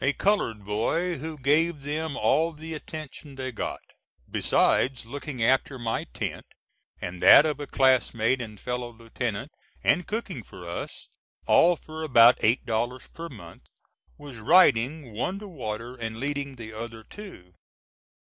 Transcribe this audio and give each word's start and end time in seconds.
A 0.00 0.12
colored 0.12 0.64
boy 0.64 1.18
who 1.18 1.38
gave 1.38 1.82
them 1.84 2.16
all 2.16 2.50
the 2.52 2.74
attention 2.74 3.36
they 3.36 3.52
got 3.52 3.78
besides 4.28 5.06
looking 5.06 5.40
after 5.40 5.78
my 5.78 6.02
tent 6.12 6.44
and 7.00 7.22
that 7.22 7.46
of 7.46 7.60
a 7.60 7.68
class 7.68 8.12
mate 8.12 8.42
and 8.42 8.58
fellow 8.58 8.90
lieutenant 8.90 9.52
and 9.84 10.04
cooking 10.04 10.42
for 10.42 10.66
us, 10.68 11.08
all 11.46 11.76
for 11.76 12.02
about 12.02 12.42
eight 12.42 12.66
dollars 12.66 13.06
per 13.06 13.28
month, 13.28 13.62
was 14.18 14.38
riding 14.38 15.12
one 15.12 15.38
to 15.38 15.46
water 15.46 15.94
and 15.94 16.16
leading 16.16 16.56
the 16.56 16.72
other 16.72 17.04
two. 17.04 17.54